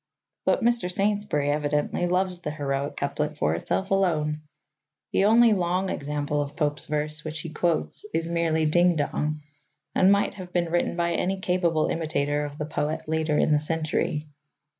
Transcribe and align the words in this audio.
But 0.45 0.63
Mr. 0.63 0.91
Saintsbury 0.91 1.51
evidently 1.51 2.07
loves 2.07 2.39
the 2.39 2.49
heroic 2.49 2.95
couplet 2.97 3.37
for 3.37 3.53
itself 3.53 3.91
alone. 3.91 4.41
The 5.13 5.25
only 5.25 5.53
long 5.53 5.91
example 5.91 6.41
of 6.41 6.55
Pope's 6.55 6.87
verse 6.87 7.23
which 7.23 7.41
he 7.41 7.49
quotes 7.49 8.03
is 8.11 8.27
merely 8.27 8.65
ding 8.65 8.95
dong, 8.95 9.41
and 9.93 10.11
might 10.11 10.33
have 10.33 10.51
been 10.51 10.71
written 10.71 10.95
by 10.95 11.11
any 11.11 11.39
capable 11.39 11.85
imitator 11.87 12.43
of 12.43 12.57
the 12.57 12.65
poet 12.65 13.07
later 13.07 13.37
in 13.37 13.51
the 13.51 13.59
century. 13.61 14.27